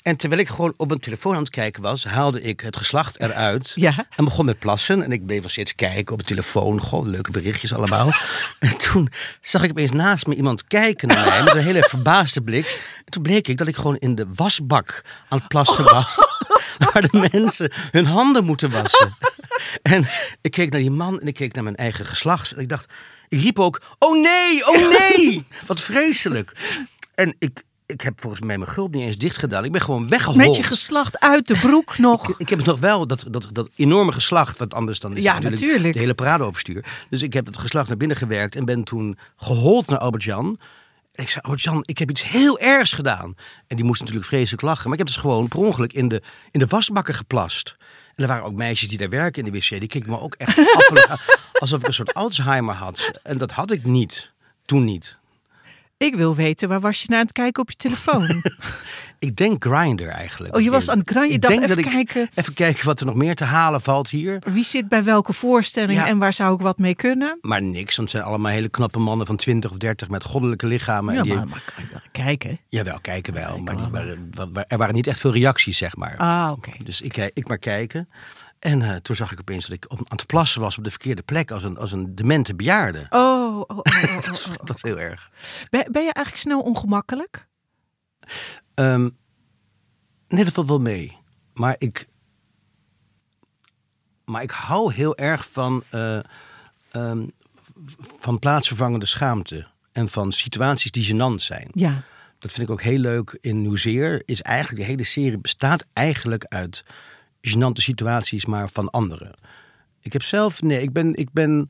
[0.04, 3.20] En terwijl ik gewoon op mijn telefoon aan het kijken was, haalde ik het geslacht
[3.20, 3.72] eruit.
[3.76, 4.08] Ja.
[4.16, 5.02] En begon met plassen.
[5.02, 6.82] En ik bleef wel steeds kijken op de telefoon.
[6.82, 8.14] Goh, leuke berichtjes allemaal.
[8.60, 9.10] en toen
[9.42, 12.82] zag ik opeens naast me iemand kijken naar mij met een hele verbaasde blik.
[12.98, 16.28] En toen bleek ik dat ik gewoon in de wasbak aan het plassen was.
[16.92, 19.18] Waar de mensen hun handen moeten wassen.
[19.82, 20.08] en
[20.42, 22.52] ik keek naar die man en ik keek naar mijn eigen geslacht.
[22.52, 22.86] En ik dacht,
[23.28, 25.46] ik riep ook, oh nee, oh nee.
[25.68, 26.52] Wat vreselijk.
[27.16, 29.66] En ik, ik heb volgens mij mijn gulp niet eens dicht gedaan.
[29.66, 30.38] Ik ben gewoon weggehold.
[30.38, 32.34] met je geslacht uit de broek nog.
[32.38, 35.34] Ik heb het nog wel, dat, dat, dat enorme geslacht, wat anders dan is Ja,
[35.34, 35.94] natuurlijk, natuurlijk.
[35.94, 36.86] de hele parade overstuur.
[37.10, 40.60] Dus ik heb het geslacht naar binnen gewerkt en ben toen gehold naar Albert-Jan.
[41.14, 43.36] En ik zei, Albert-Jan, ik heb iets heel ergs gedaan.
[43.68, 44.84] En die moest natuurlijk vreselijk lachen.
[44.84, 47.76] Maar ik heb dus gewoon per ongeluk in de, in de wasbakken geplast.
[48.16, 49.70] En er waren ook meisjes die daar werken in de wc.
[49.70, 51.18] Die keken me ook echt appelig aan.
[51.54, 53.12] Alsof ik een soort Alzheimer had.
[53.24, 54.32] En dat had ik niet.
[54.66, 55.18] Toen niet.
[56.04, 58.42] Ik wil weten, waar was je naar aan het kijken op je telefoon?
[59.20, 60.56] Ik denk Grinder eigenlijk.
[60.56, 61.30] Oh, je was aan het grinden.
[61.30, 62.30] Je Ik dacht, denk dat even ik kijken.
[62.36, 64.42] even kijken wat er nog meer te halen valt hier.
[64.52, 66.08] Wie zit bij welke voorstelling Ja.
[66.08, 67.38] en waar zou ik wat mee kunnen?
[67.42, 70.68] Maar niks, want het zijn allemaal hele knappe mannen van 20 of 30 met goddelijke
[70.68, 71.14] lichamen.
[71.14, 72.60] Ja, en die, maar, maar kan je wel kijken.
[72.70, 73.58] Jawel, kijken wel.
[73.58, 76.18] Maar die er waren niet echt veel reacties, zeg maar.
[76.18, 76.72] Ah, oké.
[76.84, 78.10] Dus ik, eh, ik maar kijken.
[78.64, 80.90] En eh, toen zag ik opeens dat ik op, aan het plassen was op de
[80.90, 83.06] verkeerde plek als een, als een demente bejaarde.
[83.10, 85.32] Oh, oh, oh, oh, oh, Dat, is heel erg.
[85.70, 87.48] Ben, ben je eigenlijk snel ongemakkelijk?
[88.74, 89.10] Ehm,
[90.34, 91.18] Nee, dat valt wel mee.
[91.54, 92.08] Maar ik,
[94.26, 96.20] maar ik hou heel erg van, eh,
[96.92, 97.28] ehm,
[98.20, 99.68] van plaatsvervangende schaamte.
[99.92, 101.68] En van situaties die gênant zijn.
[101.74, 102.04] Ja.
[102.40, 104.22] Dat vind ik ook heel leuk in Nieuwzeer.
[104.26, 106.84] Is eigenlijk, de hele serie bestaat eigenlijk uit
[107.50, 109.32] gênante situaties, maar van anderen.
[110.02, 111.70] Ik heb zelf, nee, ik ben, ik ben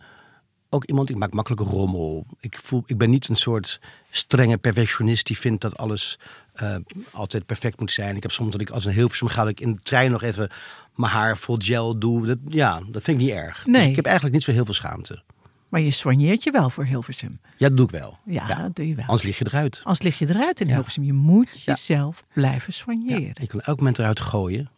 [0.69, 2.25] ook iemand, ik maak makkelijk rommel.
[2.39, 3.79] Ik, voel, ik ben niet een soort
[4.11, 6.19] strenge perfectionist die vindt dat alles
[6.53, 6.75] eh,
[7.11, 8.15] altijd perfect moet zijn.
[8.15, 10.21] Ik heb soms dat ik als een Hilversum ga, dat ik in de trein nog
[10.23, 10.49] even
[10.95, 12.25] mijn haar vol gel doe.
[12.25, 13.63] Dat, ja, dat vind ik niet erg.
[13.63, 13.89] Dus Nee.
[13.89, 15.23] ik heb eigenlijk niet zo heel veel schaamte.
[15.69, 17.39] Maar je soigneert je wel voor Hilversum.
[17.57, 18.17] Ja, dat doe ik wel.
[18.25, 19.05] Ja, dat doe je wel.
[19.05, 19.81] Anders lig je eruit.
[19.83, 20.73] Als lig je eruit in Ja.
[20.73, 21.03] Hilversum.
[21.03, 21.73] Je moet Ja.
[21.73, 23.33] jezelf blijven soigneren.
[23.41, 24.69] ik kan elk moment eruit gooien.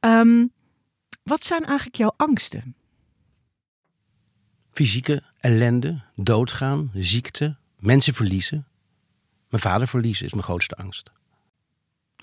[0.00, 0.46] Ehm,
[1.22, 2.74] wat zijn eigenlijk jouw angsten?
[4.72, 8.66] Fysieke ellende, doodgaan, ziekte, mensen verliezen.
[9.48, 11.10] Mijn vader verliezen is mijn grootste angst.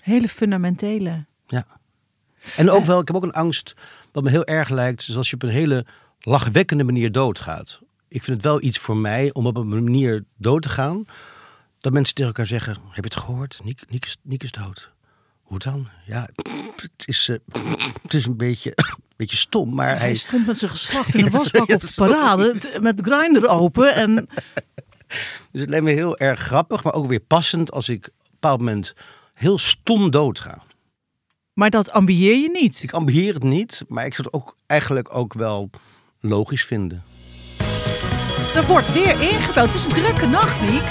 [0.02, 1.24] Hele fundamentele.
[1.46, 1.66] Ja.
[2.56, 3.74] En ook wel, ik heb ook een angst
[4.12, 5.86] wat me heel erg lijkt, is als je op een hele
[6.20, 7.80] lachwekkende manier doodgaat.
[8.08, 11.04] Ik vind het wel iets voor mij om op een manier dood te gaan,
[11.78, 13.60] dat mensen tegen elkaar zeggen, heb je het gehoord?
[13.64, 14.93] Niek, Niek, is, Niek is dood.
[15.44, 15.88] Hoe dan?
[16.06, 16.28] Ja,
[16.76, 17.36] het is, eh,
[18.02, 20.14] het is een beetje, een beetje stom, maar Hij hij...
[20.14, 22.54] stond met zijn geslacht in de Ja, wasbak op de parade.
[22.80, 23.94] Met grinder open.
[23.94, 24.14] En
[25.52, 28.28] Dus het lijkt me heel erg grappig, maar ook weer passend als ik op een
[28.30, 28.94] bepaald moment
[29.34, 30.62] heel stom doodga.
[31.52, 32.82] Maar dat ambieer je niet.
[32.82, 35.70] Ik ambieer het niet, maar ik zou het ook eigenlijk ook wel
[36.20, 37.02] logisch vinden.
[38.54, 39.66] Er wordt weer ingebeld.
[39.66, 40.82] Het is een drukke nacht, Niek.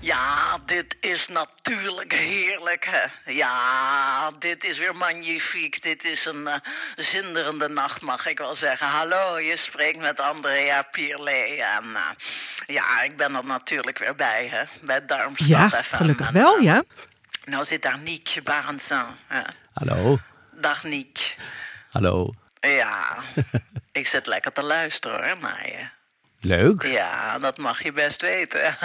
[0.00, 2.86] Ja, dit is natuurlijk heerlijk.
[2.90, 3.32] Hè?
[3.32, 5.82] Ja, dit is weer magnifiek.
[5.82, 6.56] Dit is een eh,
[6.96, 8.86] zinderende nacht, mag ik wel zeggen.
[8.86, 11.58] Hallo, je spreekt met Andrea Pierlet.
[11.58, 12.02] En eh,
[12.66, 14.62] ja, ik ben er natuurlijk weer bij, hè?
[14.84, 15.96] Bij Darmstad Ja, FM.
[15.96, 16.82] gelukkig En, wel, eh, ja.
[17.44, 19.06] Nou zit daar Niek Barendsen.
[19.72, 20.18] Hallo,
[20.52, 21.36] Dag Niek.
[21.90, 22.34] hallo.
[22.60, 23.16] Ja,
[23.92, 25.88] ik zit lekker te luisteren hoor, naar je.
[26.42, 26.82] Leuk.
[26.82, 28.62] Ja, dat mag je best weten.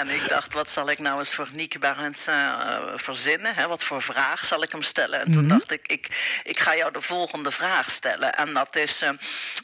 [0.00, 3.54] en ik dacht, wat zal ik nou eens voor Nieke Barentsin eh, verzinnen?
[3.54, 3.66] Hè?
[3.66, 5.20] Wat voor vraag zal ik hem stellen?
[5.20, 8.34] En toen dacht ik, ik, ik ga jou de volgende vraag stellen.
[8.34, 9.10] En dat is, eh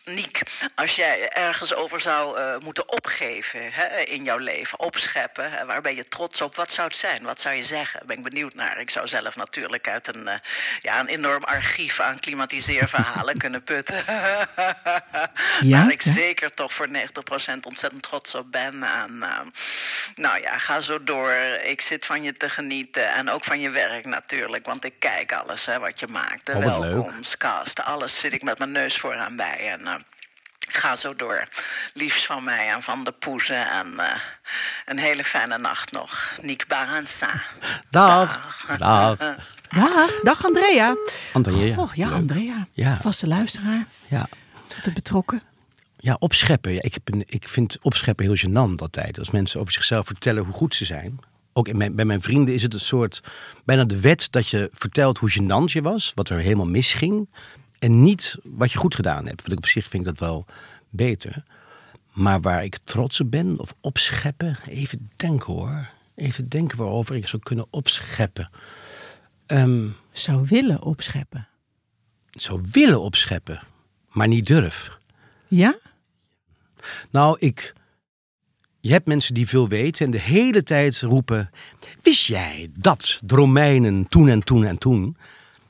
[0.04, 0.42] Niek,
[0.74, 5.80] als jij ergens over zou eh, moeten opgeven hè, in jouw leven, opscheppen, hè, waar
[5.80, 6.54] ben je trots op?
[6.54, 7.22] Wat zou het zijn?
[7.22, 8.00] Wat zou je zeggen?
[8.06, 8.80] Ben ik benieuwd naar.
[8.80, 10.28] Ik zou zelf natuurlijk uit een,
[10.80, 14.04] ja, een enorm archief aan klimatiseerverhalen kunnen putten.
[15.68, 16.12] Ja, waar ik ja.
[16.12, 16.90] zeker toch voor 90%
[17.62, 18.82] ontzettend trots op ben.
[18.82, 19.38] En, eh,
[20.16, 21.32] nou ja, ga zo door.
[21.64, 23.14] Ik zit van je te genieten.
[23.14, 24.66] En ook van je werk natuurlijk.
[24.66, 26.46] Want ik kijk alles hè, wat je maakt.
[26.46, 27.82] De Oh, welkomstcast.
[27.82, 29.70] Alles zit ik met mijn neus vooraan bij.
[29.72, 29.94] En, eh,
[30.70, 31.48] Ga zo door.
[31.92, 33.70] Liefst van mij en van de poezen.
[33.70, 34.14] En eh,
[34.86, 36.36] een hele fijne nacht nog.
[36.42, 37.42] Niek Baransa.
[37.90, 38.66] Dag.
[38.78, 39.18] Dag.
[39.68, 40.94] Dag, dag Andrea.
[41.32, 41.76] Andrea.
[41.76, 42.14] Oh ja, Leuk.
[42.16, 42.66] Andrea.
[42.72, 42.96] Ja.
[42.96, 43.84] Vaste luisteraar.
[44.08, 44.26] Ja.
[44.76, 45.42] Altijd betrokken.
[46.08, 46.72] Ja, opscheppen.
[46.72, 49.18] Ja, ik, heb een, ik vind opscheppen heel gênant altijd.
[49.18, 51.18] Als mensen over zichzelf vertellen hoe goed ze zijn.
[51.52, 53.22] Ook in mijn, bij mijn vrienden is het een soort,
[53.64, 56.12] bijna de wet dat je vertelt hoe gênant je was.
[56.14, 57.28] Wat er helemaal misging.
[57.78, 59.40] En niet wat je goed gedaan hebt.
[59.40, 60.46] Want ik op zich vind ik dat wel
[60.88, 61.44] beter.
[62.12, 64.56] Maar waar ik trots op ben of opscheppen.
[64.66, 65.88] Even denken hoor.
[66.14, 68.50] Even denken waarover ik zou kunnen opscheppen.
[69.46, 71.48] Ehm, Zou willen opscheppen.
[72.30, 73.62] zou willen opscheppen.
[74.08, 74.96] Maar niet durf.
[75.48, 75.78] Ja?
[77.10, 77.74] Nou, ik.
[78.80, 81.50] Je hebt mensen die veel weten en de hele tijd roepen:
[82.00, 85.16] Wist jij dat de Romeinen toen en toen en toen?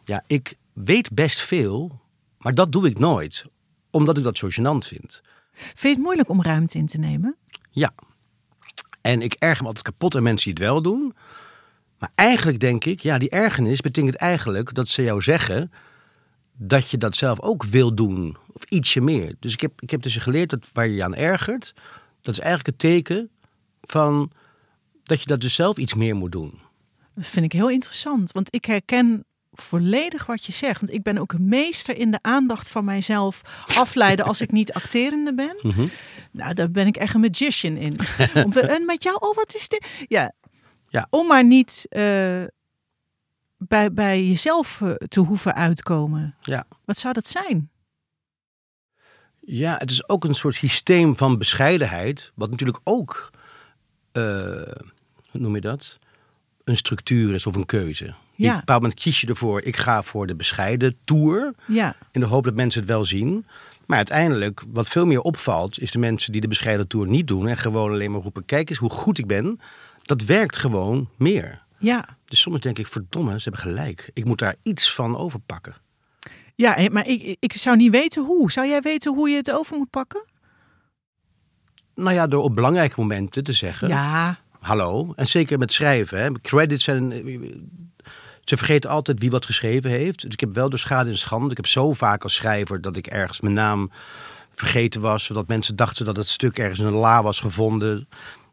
[0.04, 2.00] Ja, ik weet best veel,
[2.38, 3.44] maar dat doe ik nooit,
[3.90, 5.22] omdat ik dat zo gênant vind.
[5.52, 7.36] Vind je het moeilijk om ruimte in te nemen?
[7.70, 7.92] Ja.
[9.00, 11.14] En ik erger me altijd kapot aan mensen die het wel doen.
[11.98, 15.72] Maar eigenlijk denk ik, ja, die ergernis betekent eigenlijk dat ze jou zeggen
[16.58, 18.36] dat je dat zelf ook wil doen.
[18.52, 19.34] Of ietsje meer.
[19.40, 21.74] Dus ik heb, ik heb dus geleerd dat waar je je aan ergert,
[22.22, 23.30] dat is eigenlijk het teken
[23.80, 24.30] van
[25.02, 26.52] dat je dat dus zelf iets meer moet doen.
[27.14, 28.32] Dat vind ik heel interessant.
[28.32, 30.80] Want ik herken volledig wat je zegt.
[30.80, 33.40] Want ik ben ook een meester in de aandacht van mijzelf
[33.74, 35.56] afleiden als ik niet acterende ben.
[35.68, 35.86] Mhm.
[36.32, 37.96] Nou, daar ben ik echt een magician in.
[38.44, 40.04] Om en met jou, oh, wat is dit?
[40.08, 40.32] Ja,
[40.88, 41.06] Ja.
[41.10, 42.42] om maar niet eh,
[43.58, 46.34] bij, bij jezelf eh, te hoeven uitkomen.
[46.40, 46.64] Ja.
[46.84, 47.70] Wat zou dat zijn?
[49.40, 53.30] Ja, het is ook een soort systeem van bescheidenheid, wat natuurlijk ook,
[54.12, 54.22] eh,
[55.30, 55.98] hoe noem je dat?
[56.64, 58.04] Een structuur is of een keuze.
[58.04, 58.12] Je-
[58.46, 62.20] Op een bepaald moment kies je ervoor, ik ga voor de bescheiden tour, Ja, in
[62.20, 63.46] de hoop dat mensen het wel zien.
[63.86, 67.48] Maar uiteindelijk, wat veel meer opvalt, is de mensen die de bescheiden tour niet doen
[67.48, 69.60] en gewoon alleen maar roepen, kijk eens hoe goed ik ben.
[70.02, 71.62] dat werkt gewoon meer.
[71.78, 72.16] Ja.
[72.28, 74.10] Dus soms denk ik, verdomme, ze hebben gelijk.
[74.12, 75.74] Ik moet daar iets van overpakken.
[76.54, 78.50] Ja, eh, maar ik, ik zou niet weten hoe.
[78.52, 80.24] Zou jij weten hoe je het over moet pakken?
[81.94, 84.38] Nou ja, door op belangrijke momenten te zeggen, Ja.
[84.60, 85.12] hallo.
[85.16, 86.20] En zeker met schrijven.
[86.22, 86.32] Hè.
[86.40, 87.12] Credits zijn...
[88.44, 90.20] Ze vergeten altijd wie wat geschreven heeft.
[90.22, 91.50] Dus ik heb wel de schade en schande.
[91.50, 93.90] Ik heb zo vaak als schrijver dat ik ergens mijn naam
[94.54, 95.24] vergeten was.
[95.24, 98.08] Zodat mensen dachten dat het stuk ergens in een la was gevonden.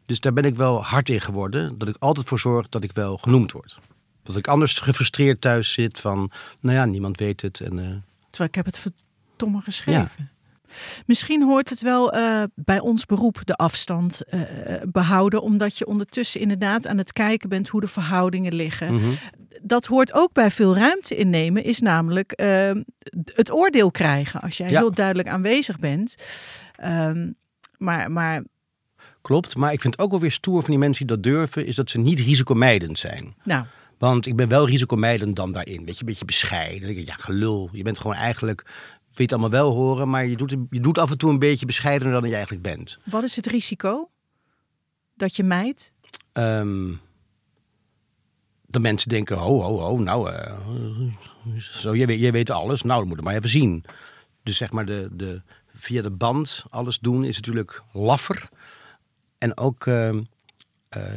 [0.06, 1.78] Dus daar ben ik wel hard in geworden.
[1.78, 3.78] Dat ik altijd voor zorg dat ik wel genoemd word.
[4.22, 6.30] Dat ik anders gefrustreerd thuis zit van...
[6.60, 7.60] Nou ja, niemand weet het.
[7.60, 7.84] En, eh,
[8.30, 10.30] Terwijl ik heb het verdomme geschreven.
[11.06, 14.40] Misschien hoort het wel eh, bij ons beroep de afstand eh,
[14.88, 18.94] behouden, omdat je ondertussen inderdaad aan het kijken bent hoe de verhoudingen liggen.
[18.94, 19.08] mhm.
[19.62, 22.32] Dat hoort ook bij veel ruimte innemen, is namelijk
[23.34, 24.78] het oordeel krijgen als jij Ja.
[24.78, 26.14] heel duidelijk aanwezig bent.
[26.76, 27.30] Ehm,
[27.78, 28.42] maar, maar
[29.26, 31.66] Klopt, maar ik vind ook wel weer stoer van die mensen die dat durven...
[31.66, 33.34] is dat ze niet risicomijdend zijn.
[33.44, 33.64] nou,
[33.98, 35.84] Want ik ben wel risicomijdend dan daarin.
[35.84, 37.04] Weet je, een beetje bescheiden.
[37.04, 37.68] Ja, gelul.
[37.72, 38.62] Je bent gewoon eigenlijk...
[38.62, 38.74] Wil
[39.14, 41.66] je het allemaal wel horen, maar je doet, je doet af en toe een beetje
[41.66, 42.98] bescheidener dan je eigenlijk bent.
[43.04, 44.10] wat is het risico
[45.14, 45.92] dat je mijt?
[46.32, 46.88] Ehm
[48.66, 50.52] dat mensen denken, ho, ho, ho, nou, eh,
[51.58, 52.82] zo, jij, weet, jij weet alles.
[52.82, 53.84] Nou, dan moet het maar even zien.
[54.42, 55.42] Dus zeg maar, de, de,
[55.74, 58.48] via de band alles doen is natuurlijk laffer.
[59.46, 60.10] En ook eh,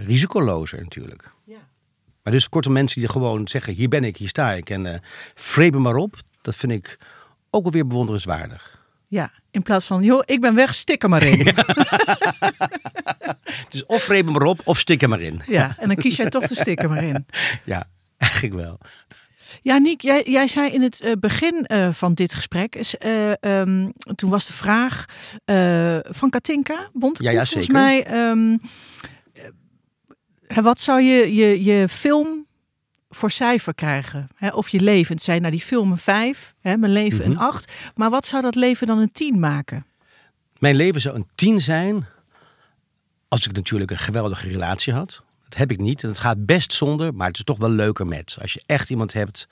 [0.06, 1.32] risicolozer natuurlijk.
[2.24, 4.70] Maar dus kortom, mensen die gewoon zeggen, hier ben ik, hier sta ik.
[4.70, 5.02] En
[5.36, 6.16] vreet me maar op.
[6.42, 6.98] Dat vind ik
[7.50, 8.80] ook wel weer bewonderenswaardig.
[9.08, 11.46] Ja, in plaats van, joh, ik ben weg, stik er maar in.
[13.70, 15.42] Dus of vreet me maar op, of stik er maar in.
[15.46, 17.26] Ja, en dan kies jij toch de stik er maar in.
[17.64, 18.78] Ja, eigenlijk wel.
[19.62, 23.44] Ja, Niek, jij, jij zei in het eh, begin eh, van dit gesprek, is, eh,
[23.44, 25.06] ehm, toen was de vraag
[26.10, 27.82] van Katinka, Bontekoe, Ja, ja, volgens zeker.
[27.82, 28.06] mij.
[28.06, 28.58] ehm,
[30.48, 32.46] eh, wat zou je, je je film
[33.10, 34.28] voor cijfer krijgen?
[34.36, 34.50] Hè?
[34.50, 35.16] Of je leven.
[35.16, 37.32] Het zei, nou die film een vijf, hè, mijn leven Mhm.
[37.32, 37.74] een acht.
[37.96, 39.86] Maar wat zou dat leven dan een tien maken?
[40.60, 42.06] Mijn leven zou een tien zijn
[43.28, 45.24] als ik natuurlijk een geweldige relatie had.
[45.50, 48.08] Dat heb ik niet en het gaat best zonder, maar het is toch wel leuker
[48.08, 48.38] met.
[48.42, 49.48] Als je echt iemand hebt,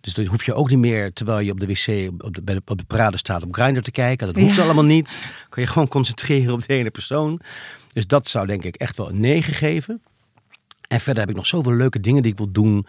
[0.00, 2.54] dus dan hoef je ook niet meer terwijl je op de wc op de, bij
[2.54, 4.26] de- op de parade staat op Grindr te kijken.
[4.26, 4.62] Dat hoeft Ja.
[4.62, 5.20] allemaal niet.
[5.48, 7.40] Kan je gewoon concentreren op de ene persoon.
[7.92, 10.02] Dus dat zou denk ik echt wel een 9 geven.
[10.88, 12.86] En verder heb ik nog zoveel leuke dingen die ik wil doen.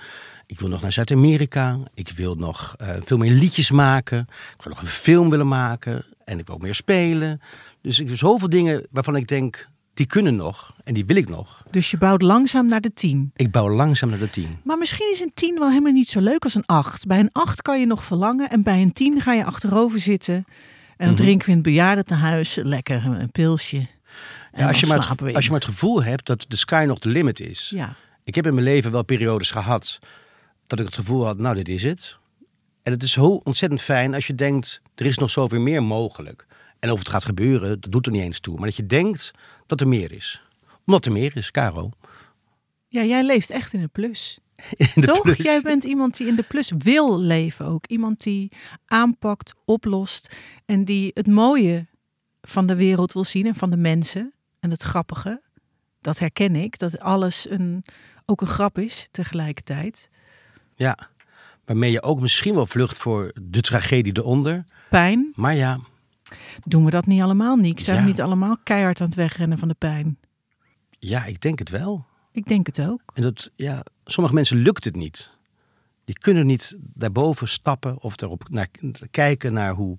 [0.48, 1.80] Ik wil nog naar Zuid-Amerika.
[1.94, 4.20] Ik wil nog eh, veel meer liedjes maken.
[4.58, 6.06] Ik wil nog een film willen maken.
[6.26, 7.42] En ik wil ook meer spelen.
[7.82, 10.76] Dus ik heb zoveel dingen waarvan ik denk, die kunnen nog.
[10.84, 11.64] En die wil ik nog.
[11.72, 13.32] Dus je bouwt langzaam naar de tien.
[13.36, 14.58] Ik bouw langzaam naar de tien.
[14.64, 17.06] Maar misschien is een 10 wel helemaal niet zo leuk als een 8.
[17.08, 20.34] Bij een 8 kan je nog verlangen en bij een 10 ga je achterover zitten.
[20.36, 20.46] En
[20.98, 21.16] dan Mhm.
[21.16, 23.88] drinken we in het bejaardentehuis lekker een pilsje.
[24.54, 27.00] Ja, als, je maar het, als je maar het gevoel hebt dat de sky nog
[27.00, 27.72] de limit is.
[27.76, 30.00] Ja, Ik heb in mijn leven wel periodes gehad
[30.68, 32.18] dat ik het gevoel had, nou dit is het.
[32.84, 36.46] En het is zo ontzettend fijn als je denkt, er is nog zoveel meer mogelijk.
[36.80, 38.56] En of het gaat gebeuren, dat doet er niet eens toe.
[38.56, 39.32] Maar dat je denkt
[39.66, 40.42] dat er meer is.
[40.86, 41.90] Omdat er meer is, Caro.
[42.88, 44.40] ja jij leeft echt in de plus.
[44.78, 45.22] In de Toch?
[45.22, 45.38] plus.
[45.38, 47.86] Jij bent iemand die in de plus wil leven ook.
[47.88, 48.52] Iemand die
[48.86, 51.88] aanpakt, oplost en die het mooie
[52.42, 54.34] van de wereld wil zien en van de mensen.
[54.60, 55.42] En het grappige,
[56.02, 57.84] dat herken ik, dat alles een,
[58.26, 60.10] ook een grap is tegelijkertijd.
[60.76, 61.10] Ja,
[61.66, 64.64] waarmee je ook misschien wel vlucht voor de tragedie eronder.
[64.90, 65.80] Pijn, Maar ja,
[66.64, 67.80] Doen we dat niet allemaal, Niek?
[67.80, 70.18] Zijn we niet allemaal keihard aan het wegrennen van de pijn?
[71.06, 72.06] ja, ik denk het wel.
[72.32, 73.02] Ik denk het ook.
[73.14, 75.32] En dat, ja, sommige mensen lukt het niet.
[76.06, 78.68] Die kunnen niet daarboven stappen of erop naar
[79.12, 79.98] kijken naar hoe,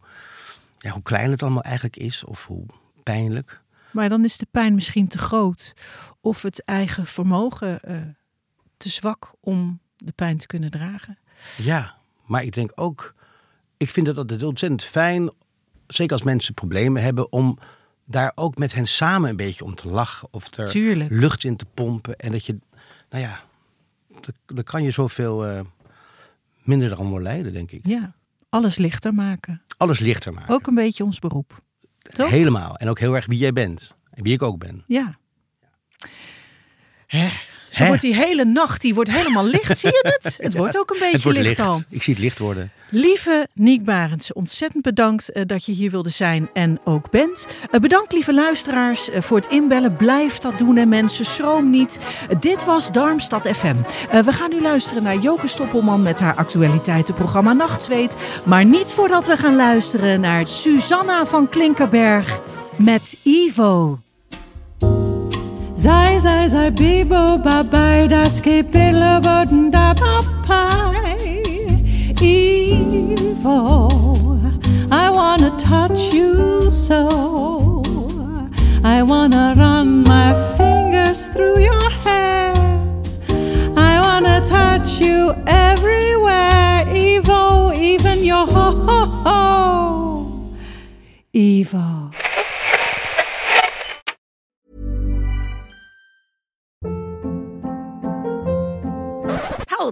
[0.78, 2.66] ja, hoe klein het allemaal eigenlijk is of hoe
[3.02, 3.62] pijnlijk.
[3.90, 5.72] Maar dan is de pijn misschien te groot.
[6.20, 7.96] Of het eigen vermogen eh,
[8.76, 11.18] te zwak om de pijn te kunnen dragen.
[11.56, 13.14] Ja, maar ik denk ook,
[13.76, 15.30] ik vind het altijd ontzettend fijn,
[15.86, 17.58] zeker als mensen problemen hebben, om
[18.04, 21.10] daar ook met hen samen een beetje om te lachen of er Tuurlijk.
[21.10, 22.16] lucht in te pompen.
[22.16, 22.58] En dat je,
[23.10, 23.40] nou ja,
[24.20, 25.60] dan- dan kan je zoveel eh,
[26.62, 27.86] minder eraan door lijden, denk ik.
[27.86, 28.14] Ja,
[28.48, 29.62] alles lichter maken.
[29.76, 30.54] Alles lichter maken.
[30.54, 31.62] Ook een beetje ons beroep.
[32.02, 32.30] Toch?
[32.30, 32.76] Helemaal.
[32.76, 33.94] En ook heel erg wie jij bent.
[34.10, 34.84] En wie ik ook ben.
[34.86, 35.18] Ja.
[37.06, 37.28] Hè.
[37.68, 37.86] Zo Hè?
[37.86, 39.78] wordt die hele nacht, die wordt helemaal licht.
[39.78, 40.36] Zie je het?
[40.46, 41.68] Het wordt ook een beetje het wordt licht, licht.
[41.70, 41.82] al.
[41.88, 42.70] Ik zie het licht worden.
[42.90, 47.46] Lieve Niek Barends, ontzettend bedankt eh, dat je hier wilde zijn en ook bent.
[47.70, 49.96] Eh, bedankt lieve luisteraars eh, voor het inbellen.
[49.96, 51.98] Blijf dat doen en mensen, schroom niet.
[52.40, 53.76] Dit was Darmstad FM.
[54.24, 58.16] We gaan nu luisteren naar Joke Stoppelman met haar actualiteitenprogramma Nachtzweet.
[58.44, 62.40] Maar niet voordat we gaan luisteren naar Susanna van Klinkerberg
[62.76, 63.98] met Ivo.
[65.86, 71.14] Zai, zai, zai, bibo, babai, das kipilla, button, da, papai.
[72.20, 73.86] Evil,
[74.90, 77.84] I wanna touch you so.
[78.82, 82.52] I wanna run my fingers through your hair.
[83.76, 89.40] I wanna touch you everywhere, Evo, even your ho ho ho.
[91.32, 92.25] Evo.